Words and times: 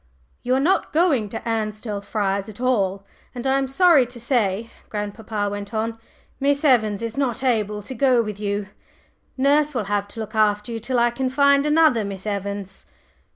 "You 0.41 0.55
are 0.55 0.59
not 0.59 0.91
going 0.91 1.29
to 1.29 1.47
Ansdell 1.47 2.01
Friars 2.01 2.49
at 2.49 2.59
all; 2.59 3.05
and, 3.35 3.45
I 3.45 3.59
am 3.59 3.67
sorry 3.67 4.07
to 4.07 4.19
say," 4.19 4.71
grandpapa 4.89 5.47
went 5.51 5.75
on, 5.75 5.99
"Miss 6.39 6.65
Evans 6.65 7.03
is 7.03 7.17
not 7.17 7.43
able 7.43 7.83
to 7.83 7.93
go 7.93 8.19
with 8.23 8.39
you. 8.39 8.69
Nurse 9.37 9.75
will 9.75 9.83
have 9.83 10.07
to 10.07 10.19
look 10.19 10.33
after 10.33 10.71
you 10.71 10.79
till 10.79 10.97
I 10.97 11.11
can 11.11 11.29
find 11.29 11.67
another 11.67 12.03
Miss 12.03 12.25
Evans." 12.25 12.87